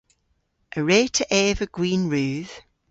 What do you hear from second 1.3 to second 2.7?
eva gwin rudh?